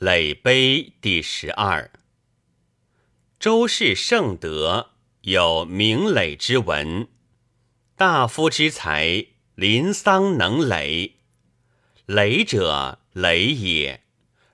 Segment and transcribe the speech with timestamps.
[0.00, 1.90] 累碑第十二。
[3.38, 7.06] 周氏盛德，有明累之文。
[7.96, 9.26] 大夫之才，
[9.56, 11.16] 临丧能累。
[12.06, 14.04] 累者，累也。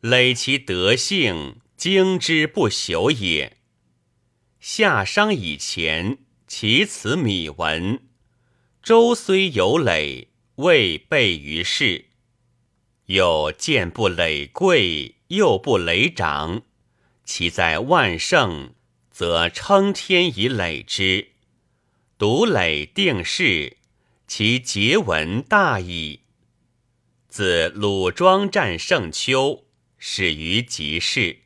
[0.00, 3.56] 累其德性，经之不朽也。
[4.60, 8.02] 夏商以前，其此米文。
[8.82, 12.10] 周虽有累，未备于世。
[13.06, 16.62] 有见不累贵，又不累长，
[17.24, 18.74] 其在万圣，
[19.12, 21.28] 则称天以累之。
[22.18, 23.76] 独累定世，
[24.26, 26.22] 其节文大矣。
[27.28, 29.66] 自鲁庄战胜丘，
[29.98, 31.42] 始于集市。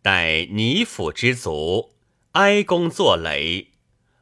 [0.00, 1.96] 待倪府之族，
[2.32, 3.72] 哀公作累，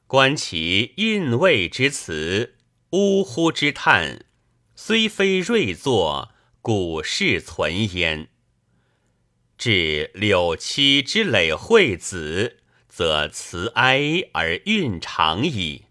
[0.07, 2.57] 观其印位之辞，
[2.93, 4.25] 呜呼之叹，
[4.75, 6.31] 虽非瑞作。
[6.63, 8.31] 古事存焉。
[9.57, 15.87] 至柳七之累惠子，则慈哀而蕴长矣。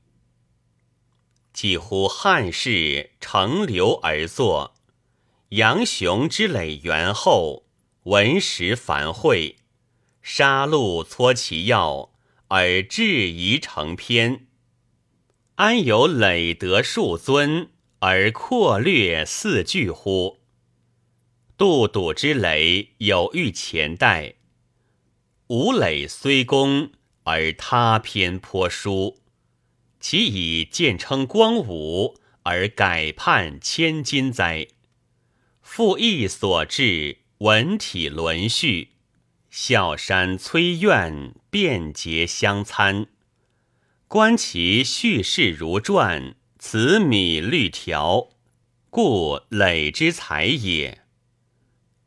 [1.53, 4.75] 几乎汉室乘流而作。
[5.50, 7.67] 杨雄之累元后，
[8.03, 9.58] 文石繁会，
[10.22, 12.11] 杀戮搓其要，
[12.48, 14.48] 而质疑成篇。
[15.55, 20.42] 安有累得数尊，而阔略四句乎？
[21.55, 24.33] 杜笃之累有遇前代，
[25.47, 26.91] 吴累虽功，
[27.25, 29.19] 而他篇颇疏。
[29.99, 34.67] 其以见称光武，而改判千金哉？
[35.61, 38.93] 复义所至，文体轮序，
[39.51, 43.05] 孝山崔苑，便捷相参。
[44.07, 48.29] 观其叙事如传，此米律条，
[48.89, 51.02] 故累之才也。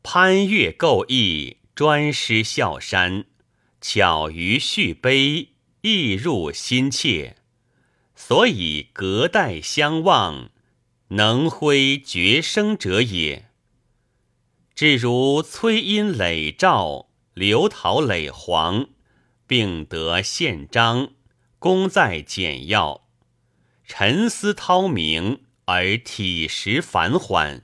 [0.09, 3.25] 潘岳构意，专师孝山，
[3.81, 5.49] 巧于续碑，
[5.81, 7.35] 意入心切，
[8.15, 10.49] 所以隔代相望，
[11.09, 13.49] 能挥绝声者也。
[14.73, 18.87] 至如崔因累赵，刘陶累黄，
[19.45, 21.09] 并得宪章，
[21.59, 23.01] 功在简要，
[23.83, 27.63] 沉思涛明，而体实繁缓。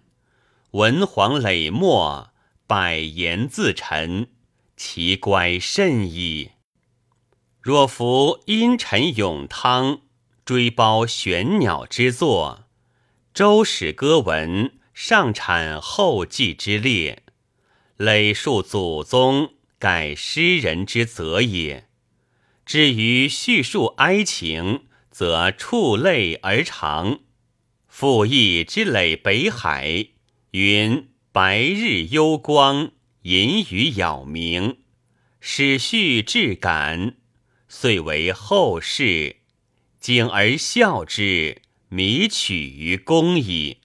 [0.71, 2.32] 文皇累墨。
[2.75, 4.29] 百言自陈，
[4.75, 6.53] 其乖甚矣。
[7.61, 10.01] 若夫阴沉永汤，
[10.43, 12.63] 追褒玄鸟之作，
[13.31, 17.21] 周史歌文上产后继之列，
[17.95, 21.87] 累述祖宗，改诗人之责也。
[22.65, 27.19] 至于叙述哀情，则触泪而长。
[27.87, 30.07] 赋役之累北海，
[30.49, 31.12] 云。
[31.33, 32.91] 白日幽光，
[33.23, 34.75] 隐雨杳冥，
[35.39, 37.15] 始序质感，
[37.67, 39.37] 遂为后世
[39.99, 43.79] 景而笑之，靡取于公矣。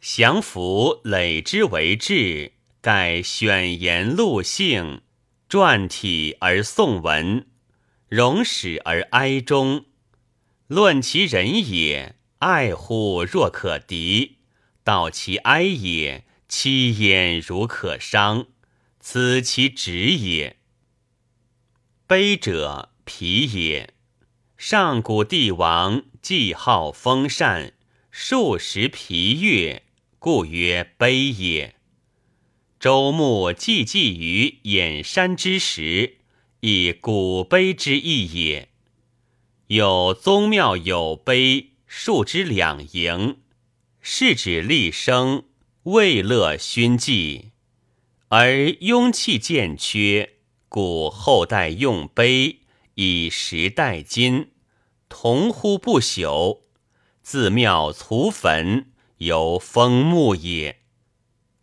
[0.00, 5.02] 降服累之为志，盖选言录性，
[5.48, 7.46] 传体而颂文，
[8.08, 9.84] 容史而哀终，
[10.66, 14.38] 论其人也，爱乎若可敌；
[14.82, 16.24] 道其哀也。
[16.48, 18.46] 七焉如可伤，
[19.00, 20.56] 此其直也。
[22.06, 23.92] 悲者皮也。
[24.56, 27.74] 上古帝王既好风善，
[28.10, 29.84] 数十皮月，
[30.18, 31.76] 故曰悲也。
[32.80, 36.16] 周穆既祭于衍山之时，
[36.60, 38.70] 以古碑之意也。
[39.66, 43.42] 有宗庙有碑，数之两营，
[44.00, 45.44] 是指立生。
[45.90, 47.52] 未乐勋祭，
[48.28, 50.34] 而庸气渐缺，
[50.68, 52.58] 故后代用碑
[52.96, 54.50] 以时代今，
[55.08, 56.60] 同乎不朽。
[57.22, 60.80] 自庙卒坟，由封墓也。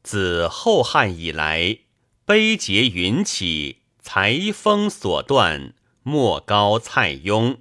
[0.02, 1.82] 自后汉以来，
[2.26, 7.58] 碑碣云起，才风所断，莫高蔡邕。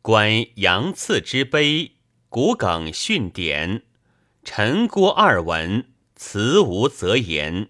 [0.00, 1.92] 观杨赐之碑，
[2.30, 3.82] 古耿训典。
[4.50, 7.68] 陈郭二文，辞无则言。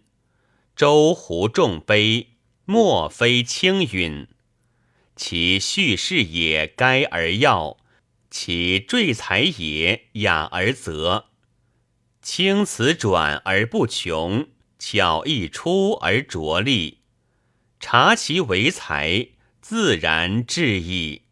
[0.77, 2.37] 周胡众碑，
[2.67, 4.29] 莫非轻允。
[5.17, 7.79] 其叙事也该而要，
[8.31, 11.25] 其缀才也雅而泽。
[12.23, 14.47] 轻辞转而不穷，
[14.79, 17.01] 巧意出而着力。
[17.81, 21.23] 察其为才，自然至矣。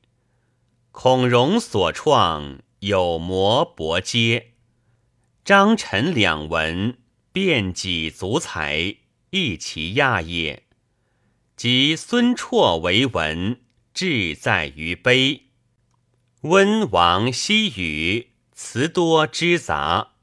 [0.90, 4.54] 孔融所创，有摩伯阶。
[5.46, 6.98] 张陈两文，
[7.31, 8.96] 遍己足才，
[9.31, 10.64] 亦其亚也。
[11.54, 13.60] 即孙绰为文，
[13.94, 15.43] 志在于碑。
[16.40, 20.14] 温王西语，词多之杂，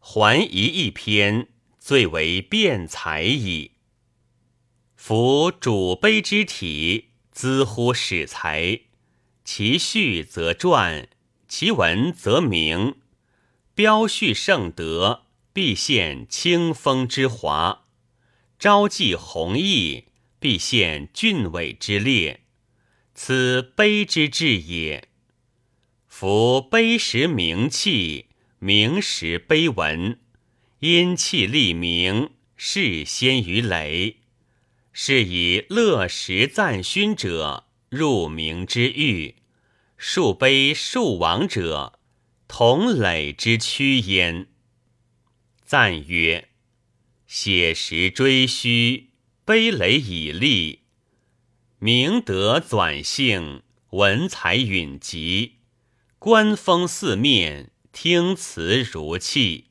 [0.00, 1.48] 还疑一篇，
[1.78, 3.70] 最为辩才矣。
[4.96, 8.80] 夫主碑之体，兹乎史才。
[9.46, 11.08] 其序则传，
[11.48, 12.96] 其文则明。
[13.78, 17.84] 标叙圣德，必现清风之华；
[18.58, 20.06] 朝祭弘毅。
[20.40, 22.40] 必现俊伟之烈，
[23.14, 25.06] 此碑之志也。
[26.08, 28.26] 夫碑石名器，
[28.58, 30.18] 名实碑文，
[30.80, 34.16] 因器立名，事先于雷，
[34.92, 39.36] 是以乐石赞勋者入名之誉，
[39.96, 41.97] 树碑树王者
[42.48, 44.48] 同垒之屈焉。
[45.64, 46.48] 赞曰：
[47.26, 49.10] 写实追虚。
[49.44, 50.80] 碑垒以立，
[51.78, 53.62] 明德纂幸，
[53.92, 55.60] 文采允集，
[56.18, 59.68] 观风四面，听辞如泣，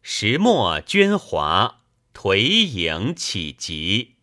[0.00, 1.82] 石墨捐华，
[2.14, 4.14] 颓影起极。